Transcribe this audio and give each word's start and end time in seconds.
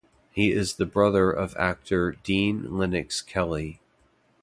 He 0.31 0.51
is 0.51 0.77
the 0.77 0.87
brother 0.87 1.29
of 1.29 1.55
actor 1.57 2.13
Dean 2.23 2.75
Lennox 2.75 3.21
Kelly. 3.21 3.79